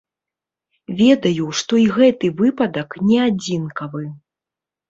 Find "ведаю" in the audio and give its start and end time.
1.01-1.45